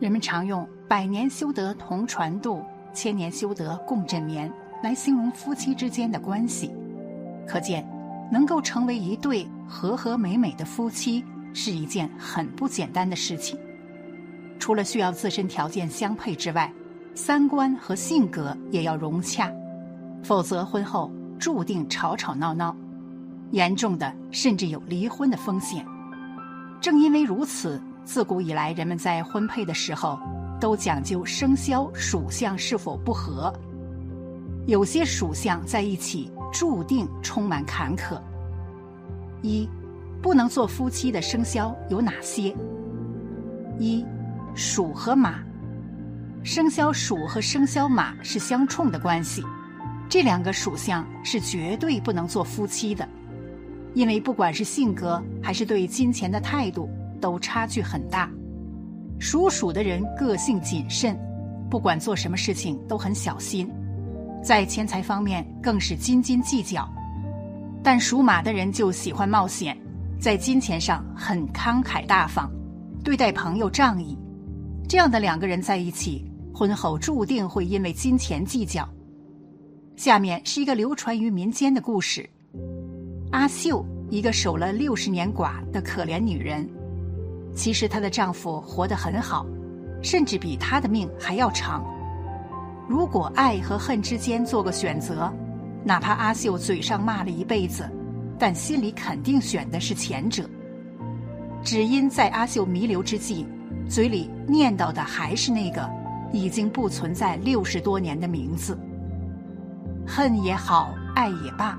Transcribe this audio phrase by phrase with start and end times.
[0.00, 2.62] 人们常用“百年修得同船渡，
[2.92, 6.70] 千年修得共枕眠”来形容夫妻之间的关系，
[7.46, 7.86] 可见
[8.30, 11.24] 能够成为一对和和美美的夫妻
[11.54, 13.58] 是一件很不简单的事情。
[14.58, 16.70] 除了需要自身条件相配之外，
[17.14, 19.50] 三观和性格也要融洽，
[20.22, 22.76] 否则婚后注定吵吵闹闹，
[23.52, 25.86] 严重的甚至有离婚的风险。
[26.80, 30.18] 正因为如此，自古以来人们在婚配的时候
[30.60, 33.52] 都讲究生肖属相是否不合。
[34.66, 38.20] 有些属相在一起注定充满坎坷。
[39.42, 39.68] 一，
[40.22, 42.54] 不能做夫妻的生肖有哪些？
[43.78, 44.04] 一，
[44.54, 45.40] 鼠和马。
[46.42, 49.42] 生肖鼠和生肖马是相冲的关系，
[50.08, 53.06] 这两个属相是绝对不能做夫妻的，
[53.94, 56.88] 因为不管是性格还是对金钱的态度
[57.24, 58.30] 都差距很大。
[59.18, 61.18] 属鼠的人个性谨慎，
[61.70, 63.66] 不管做什么事情都很小心，
[64.42, 66.86] 在钱财方面更是斤斤计较；
[67.82, 69.74] 但属马的人就喜欢冒险，
[70.20, 72.50] 在金钱上很慷慨大方，
[73.02, 74.18] 对待朋友仗义。
[74.86, 76.30] 这样的两个人在一起。
[76.56, 78.86] 婚后注定会因为金钱计较。
[79.96, 82.28] 下面是一个流传于民间的故事：
[83.32, 86.68] 阿秀，一个守了六十年寡的可怜女人，
[87.54, 89.46] 其实她的丈夫活得很好，
[90.02, 91.84] 甚至比她的命还要长。
[92.88, 95.32] 如果爱和恨之间做个选择，
[95.84, 97.88] 哪怕阿秀嘴上骂了一辈子，
[98.38, 100.48] 但心里肯定选的是前者。
[101.62, 103.46] 只因在阿秀弥留之际，
[103.88, 105.88] 嘴里念叨的还是那个。
[106.32, 108.76] 已经不存在六十多年的名字。
[110.04, 111.78] 恨也好，爱也罢，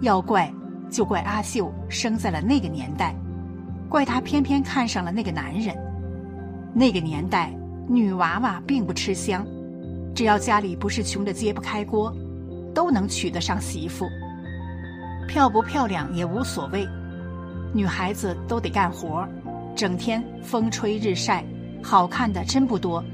[0.00, 0.52] 要怪
[0.90, 3.14] 就怪阿秀生在了那个年代，
[3.92, 5.76] 怪她偏偏看上了那个男人。
[6.74, 7.54] 那个年代，
[7.86, 9.46] 女娃娃并不吃香，
[10.14, 12.10] 只要家里不是穷的揭不开锅，
[12.74, 14.06] 都能娶得上媳妇。
[15.28, 16.88] 漂不漂亮也无所谓，
[17.74, 19.28] 女孩子都得干活，
[19.76, 21.44] 整天风吹日晒，
[21.82, 23.04] 好看的真不多。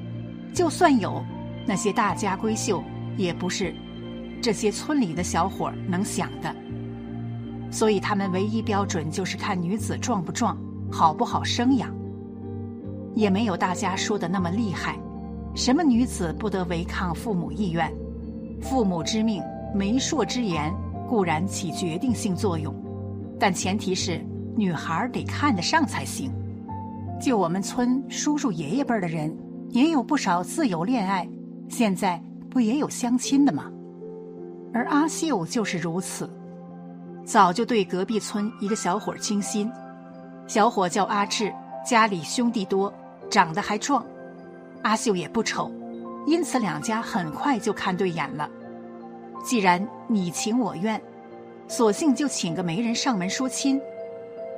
[0.55, 1.21] 就算有，
[1.67, 2.81] 那些大家闺秀
[3.17, 3.75] 也不是
[4.41, 6.55] 这些村里的小伙能想的。
[7.69, 10.57] 所以他们唯一标准就是看女子壮不壮，
[10.91, 11.95] 好不好生养。
[13.15, 14.99] 也没有大家说的那么厉害，
[15.55, 17.93] 什么女子不得违抗父母意愿，
[18.61, 19.43] 父母之命、
[19.75, 20.73] 媒妁之言
[21.09, 22.75] 固然起决定性作用，
[23.39, 24.25] 但前提是
[24.57, 26.31] 女孩得看得上才行。
[27.21, 29.37] 就我们村叔叔爷爷辈的人。
[29.71, 31.29] 也有不少自由恋爱，
[31.69, 32.19] 现在
[32.49, 33.71] 不也有相亲的吗？
[34.73, 36.27] 而阿秀就是如此，
[37.23, 39.71] 早就对隔壁村一个小伙倾心。
[40.49, 41.53] 小伙叫阿志，
[41.85, 42.91] 家里兄弟多，
[43.31, 44.03] 长得还壮，
[44.83, 45.71] 阿秀也不丑，
[46.27, 48.49] 因此两家很快就看对眼了。
[49.45, 50.99] 既然你情我愿，
[51.69, 53.79] 索性就请个媒人上门说亲，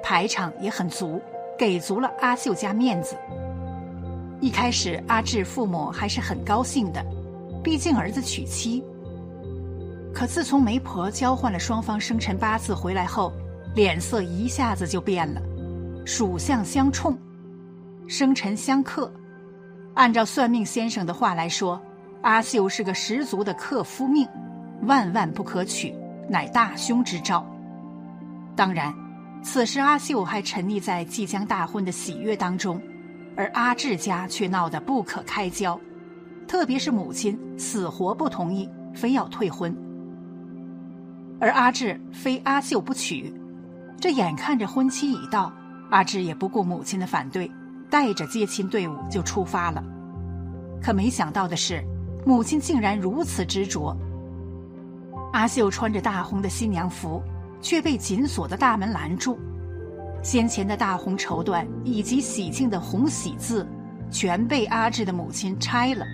[0.01, 1.21] 排场也很足，
[1.59, 3.17] 给足了阿秀家面子。
[4.41, 7.05] 一开始，阿志父母还是很高兴的，
[7.65, 8.81] 毕竟儿子娶妻。
[10.15, 13.33] 可自从媒婆交换了双方生辰八字回来后，
[13.75, 15.43] 脸色一下子就变了。
[16.05, 17.17] 属相相冲，
[18.09, 19.13] 生辰相克。
[19.95, 21.81] 按照算命先生的话来说，
[22.23, 24.27] 阿秀是个十足的克夫命，
[24.83, 25.95] 万万不可娶，
[26.29, 27.47] 乃大凶之兆。
[28.57, 28.95] 当然，
[29.43, 32.81] 此时阿秀还沉溺在即将大婚的喜悦当中。
[33.37, 35.81] 而阿志家却闹得不可开交，
[36.47, 39.75] 特别是母亲死活不同意，非要退婚。
[41.39, 43.33] 而阿志非阿秀不娶，
[43.99, 45.51] 这眼看着婚期已到，
[45.91, 47.51] 阿志也不顾母亲的反对，
[47.91, 49.83] 带着接亲队伍就出发了。
[50.83, 51.85] 可没想到的是，
[52.25, 53.97] 母亲竟然如此执着。
[55.33, 57.23] 阿秀穿着大红的新娘服，
[57.61, 59.39] 却被紧锁的大门拦住。
[60.23, 63.67] 先前的大红绸缎以及喜庆的红喜字，
[64.11, 66.05] 全被阿志的母亲拆了。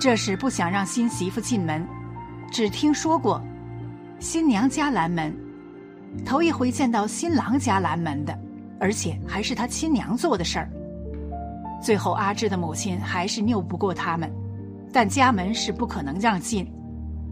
[0.00, 1.86] 这是不想让新媳妇进门。
[2.50, 3.40] 只听说过，
[4.18, 5.34] 新娘家拦门，
[6.24, 8.38] 头一回见到新郎家拦门的，
[8.78, 10.70] 而且还是他亲娘做的事儿。
[11.82, 14.30] 最后，阿志的母亲还是拗不过他们，
[14.92, 16.70] 但家门是不可能让进。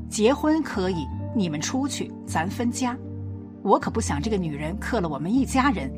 [0.08, 1.06] 结婚可以，
[1.36, 2.96] 你们出去，咱分家。
[3.62, 5.88] 我可不想这个女人克了我们一家人，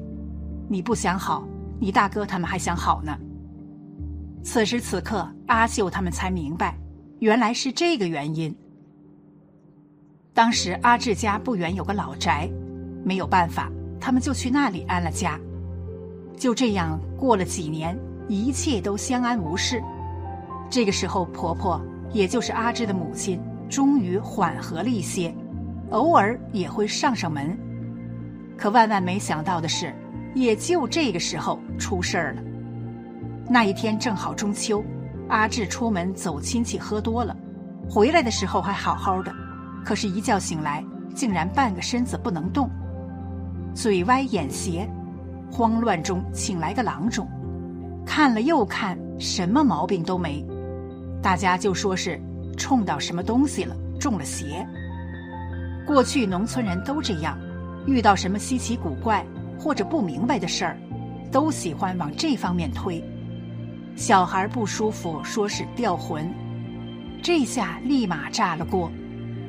[0.68, 1.46] 你不想好，
[1.80, 3.16] 你大哥他们还想好呢。
[4.42, 6.76] 此时此刻，阿秀他们才明白，
[7.20, 8.54] 原来是这个原因。
[10.34, 12.50] 当时阿志家不远有个老宅，
[13.04, 13.70] 没有办法，
[14.00, 15.38] 他们就去那里安了家。
[16.36, 19.82] 就这样过了几年，一切都相安无事。
[20.70, 21.80] 这个时候，婆婆
[22.12, 25.34] 也就是阿志的母亲，终于缓和了一些，
[25.90, 27.56] 偶尔也会上上门。
[28.56, 29.94] 可万万没想到的是，
[30.34, 32.42] 也就这个时候出事儿了。
[33.48, 34.82] 那一天正好中秋，
[35.28, 37.36] 阿志出门走亲戚喝多了，
[37.88, 39.32] 回来的时候还好好的，
[39.84, 40.84] 可是，一觉醒来
[41.14, 42.70] 竟然半个身子不能动，
[43.74, 44.88] 嘴歪眼斜，
[45.50, 47.26] 慌乱中请来个郎中，
[48.04, 50.44] 看了又看，什么毛病都没，
[51.22, 52.20] 大家就说是
[52.56, 54.66] 冲到什么东西了，中了邪。
[55.86, 57.38] 过去农村人都这样，
[57.86, 59.24] 遇到什么稀奇古怪
[59.58, 60.76] 或者不明白的事儿，
[61.30, 63.02] 都喜欢往这方面推。
[63.96, 66.30] 小孩不舒服，说是掉魂，
[67.22, 68.90] 这下立马炸了锅。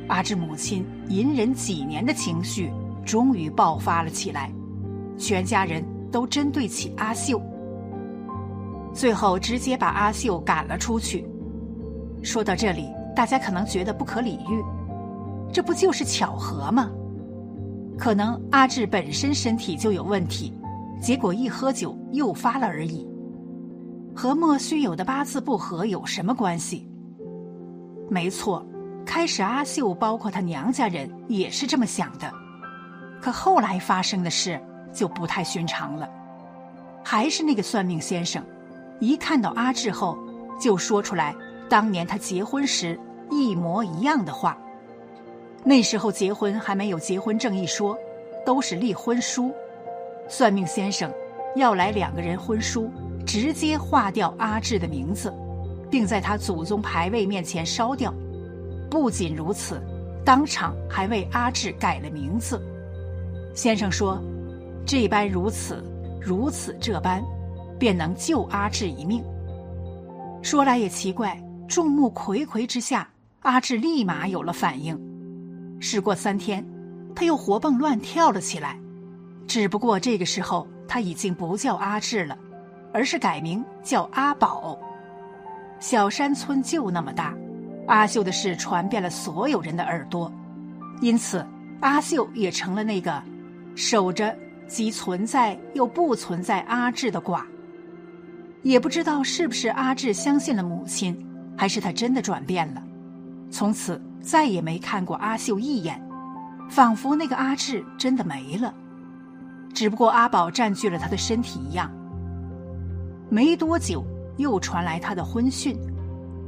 [0.07, 2.69] 阿志母亲隐忍几年的情绪
[3.05, 4.51] 终于爆发了起来，
[5.17, 7.41] 全家人都针对起阿秀，
[8.93, 11.25] 最后直接把阿秀赶了出去。
[12.21, 14.63] 说到这里，大家可能觉得不可理喻，
[15.51, 16.89] 这不就是巧合吗？
[17.97, 20.53] 可能阿志本身身体就有问题，
[21.01, 23.07] 结果一喝酒诱发了而已。
[24.15, 26.87] 和莫须有的八字不合有什么关系？
[28.09, 28.65] 没错，
[29.05, 32.31] 开始阿秀包括她娘家人也是这么想的，
[33.23, 34.59] 可后来发生的事
[34.91, 36.09] 就不太寻常了。
[37.05, 38.43] 还是那个算命先生，
[38.99, 40.17] 一看到阿志后，
[40.59, 41.33] 就说出来
[41.69, 42.99] 当年他结婚时
[43.31, 44.57] 一模一样的话。
[45.63, 47.97] 那时候结婚还没有结婚证一说，
[48.45, 49.53] 都是立婚书。
[50.27, 51.09] 算命先生
[51.55, 52.91] 要来两个人婚书。
[53.25, 55.33] 直接划掉阿志的名字，
[55.89, 58.13] 并在他祖宗牌位面前烧掉。
[58.91, 59.81] 不仅如此，
[60.25, 62.61] 当场还为阿志改了名字。
[63.53, 64.21] 先生说
[64.85, 65.83] ：“这般如此，
[66.21, 67.23] 如此这般，
[67.79, 69.23] 便能救阿志一命。”
[70.41, 73.07] 说来也奇怪，众目睽睽之下，
[73.41, 74.99] 阿志立马有了反应。
[75.79, 76.65] 事过三天，
[77.15, 78.79] 他又活蹦乱跳了起来。
[79.47, 82.37] 只不过这个时候，他已经不叫阿志了。
[82.95, 84.77] 而是改名叫阿宝。
[85.79, 87.33] 小山村就那么大，
[87.87, 90.31] 阿秀的事传遍了所有人的耳朵，
[91.01, 91.43] 因此
[91.81, 93.19] 阿秀也成了那个
[93.75, 94.35] 守着
[94.67, 97.45] 既存在又不存在阿志的卦。
[98.61, 101.17] 也不知道是不是阿志相信了母亲，
[101.57, 102.81] 还是他真的转变了，
[103.51, 106.01] 从此再也没看过阿秀一眼，
[106.69, 108.73] 仿佛那个阿志真的没了，
[109.73, 111.91] 只不过阿宝占据了他的身体一样。
[113.29, 114.05] 没多久，
[114.37, 115.77] 又传来他的婚讯，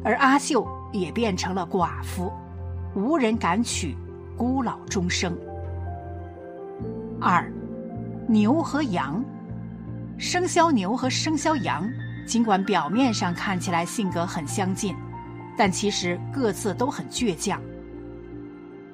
[0.04, 2.32] 而阿秀也变成了寡妇，
[2.96, 3.94] 无人敢娶，
[4.38, 5.38] 孤老终生。
[7.28, 7.52] 二，
[8.28, 9.26] 牛和羊，
[10.16, 11.84] 生肖牛和生肖羊，
[12.28, 14.96] 尽管表面上看起来性格很相近，
[15.58, 17.60] 但其实各自都很倔强。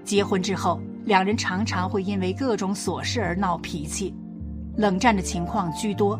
[0.05, 4.15] 结婚之后，两人常常会因为各种琐事而闹脾气，
[4.77, 6.17] 冷战的情况居多，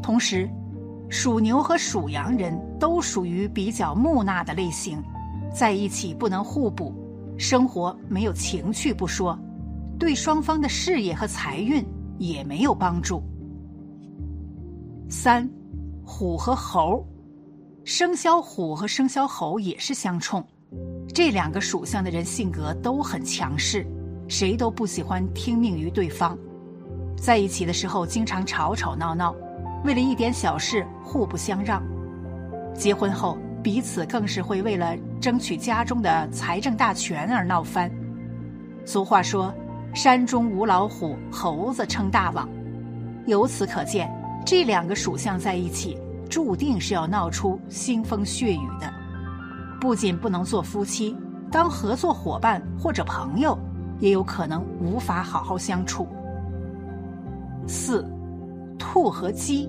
[0.00, 0.48] 同时。
[1.10, 5.02] 属牛和属羊人都属于比较木讷的类型，
[5.52, 6.94] 在一起不能互补，
[7.38, 9.36] 生活没有情趣不说，
[9.98, 11.84] 对双方的事业和财运
[12.18, 13.22] 也没有帮助。
[15.08, 15.48] 三，
[16.04, 17.04] 虎和猴，
[17.84, 20.44] 生肖虎和生肖猴也是相冲，
[21.14, 23.86] 这两个属相的人性格都很强势，
[24.28, 26.38] 谁都不喜欢听命于对方，
[27.16, 29.34] 在一起的时候经常吵吵闹闹。
[29.84, 31.82] 为了一点小事互不相让，
[32.74, 37.90] 结婚后彼此更是会为了争取家中的财政大权而闹翻。
[38.84, 39.54] 俗话说
[39.94, 42.48] ：“山中无老虎，猴子称大王。”
[43.26, 44.10] 由此可见，
[44.46, 48.92] 这两个属相在一起，注定是要闹出腥风血雨的。
[49.80, 51.16] 不仅不能做夫妻，
[51.50, 53.58] 当合作伙伴或者朋友，
[54.00, 56.06] 也有可能无法好好相处。
[57.66, 58.04] 四。
[58.80, 59.68] 兔和鸡，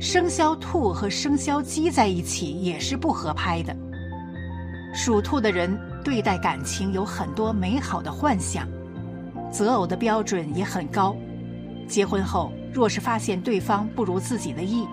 [0.00, 3.74] 生肖兔和生肖鸡在一起也是不合拍的。
[4.92, 8.66] 属兔的人对待感情有很多美好的幻想，
[9.50, 11.16] 择偶的标准也很高。
[11.86, 14.86] 结婚后若是发现对方不如自己的意，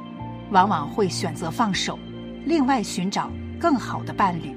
[0.52, 1.98] 往往会选择放手，
[2.46, 4.56] 另外寻找更好的伴侣。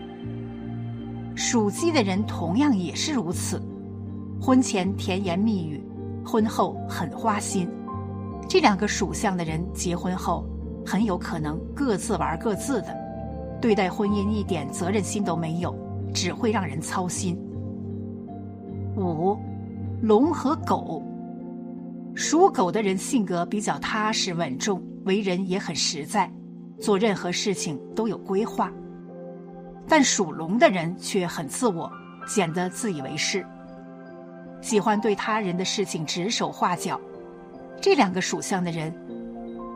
[1.35, 3.62] 属鸡的人同样也是如此，
[4.40, 5.83] 婚前甜言蜜语，
[6.25, 7.69] 婚后很花心。
[8.49, 10.45] 这两个属相的人结婚后，
[10.87, 12.97] 很有可能各自玩各自的，
[13.61, 15.75] 对待婚姻一点责任心都没有，
[16.14, 17.38] 只会让人操心。
[18.97, 19.37] 五，
[20.00, 21.02] 龙和狗，
[22.14, 26.31] 属狗的人性格比较踏实稳重，为人也很实在，
[26.81, 28.73] 做任何事情都有规划。
[29.88, 31.90] 但属龙的人却很自我，
[32.28, 33.45] 显得自以为是，
[34.61, 37.00] 喜欢对他人的事情指手画脚。
[37.81, 38.95] 这两个属相的人，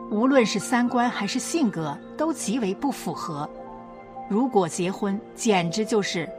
[0.09, 3.49] 无论是三观还是性格，都极为不符合。
[4.29, 6.29] 如果结婚，简直就是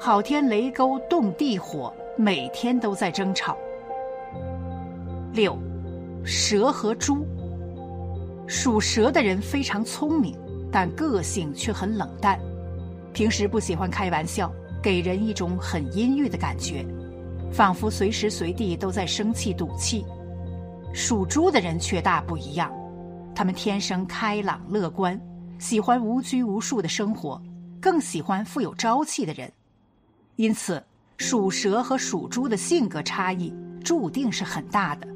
[0.00, 3.56] 好天雷勾动地火，每天都在争吵。
[5.32, 5.58] 六，
[6.24, 7.26] 蛇和猪。
[8.46, 10.36] 属蛇的人非常聪明，
[10.72, 12.38] 但个性却很冷淡，
[13.12, 14.52] 平时不喜欢开玩笑，
[14.82, 16.84] 给人一种很阴郁的感觉，
[17.52, 20.04] 仿佛随时随地都在生气赌气。
[20.92, 22.72] 属猪的人却大不一样，
[23.34, 25.18] 他们天生开朗乐观，
[25.60, 27.40] 喜欢无拘无束的生活，
[27.80, 29.50] 更喜欢富有朝气的人。
[30.34, 30.82] 因此，
[31.20, 35.06] 属蛇和属猪的性格差异注定是很大的。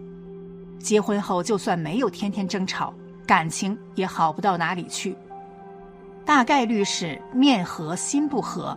[0.78, 2.92] 结婚后，就算没有天天争吵，
[3.26, 5.16] 感情也好不到哪里去。
[6.22, 8.76] 大概率是面和心不和，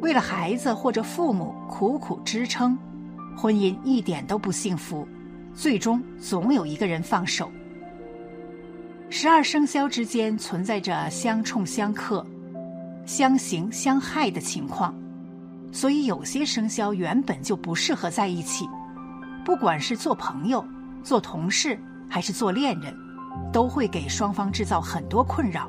[0.00, 2.76] 为了孩子或者父母苦苦支撑，
[3.36, 5.06] 婚姻一点都不幸福，
[5.54, 7.48] 最终总有一个人放手。
[9.10, 12.26] 十二生肖之间存在着相冲相克、
[13.06, 14.92] 相刑相害的情况，
[15.72, 18.68] 所以有些生肖原本就不适合在一起，
[19.44, 20.64] 不管是做朋友。
[21.02, 21.76] 做同事
[22.08, 22.94] 还是做恋人，
[23.52, 25.68] 都会给双方制造很多困扰，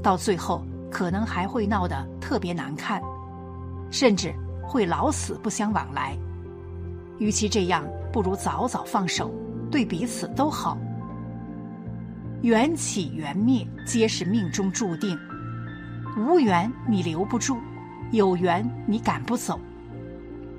[0.00, 3.02] 到最后可能还会闹得特别难看，
[3.90, 6.16] 甚至会老死不相往来。
[7.18, 9.34] 与其这样，不如早早放手，
[9.72, 10.78] 对彼此都好。
[12.42, 15.18] 缘起缘灭皆是命中注定，
[16.16, 17.56] 无缘你留不住，
[18.12, 19.58] 有缘你赶不走。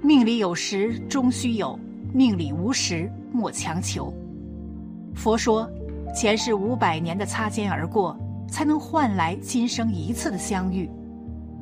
[0.01, 1.79] 命里有时终须有，
[2.13, 3.11] 命里无时。
[3.31, 4.13] 莫强求。
[5.13, 5.69] 佛说，
[6.15, 10.89] 前世五百年的擦肩而过，才能换来今生一次的相遇。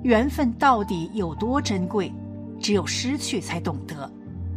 [0.03, 2.13] 缘分到底有多珍贵？
[2.59, 4.11] 只有失去才懂得，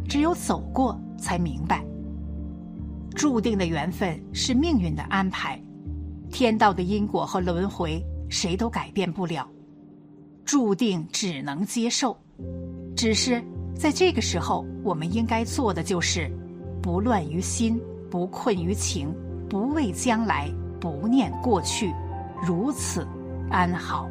[0.07, 1.83] 只有走过才明白。
[3.15, 5.59] 注定的缘分是命运的安排，
[6.31, 9.49] 天道的因果和轮回，谁都改变不了。
[10.47, 12.17] 注定只能接受。
[12.95, 13.43] 只是
[13.75, 16.31] 在这个时候，我们应该做的就是。
[16.81, 17.77] 不乱于心，
[18.09, 19.13] 不困于情，
[19.49, 20.49] 不畏将来，
[20.79, 21.93] 不念过去，
[22.45, 23.05] 如此
[23.49, 24.07] 安好。